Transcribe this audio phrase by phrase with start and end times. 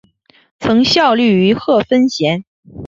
[0.57, 2.43] 曾效力于贺芬咸。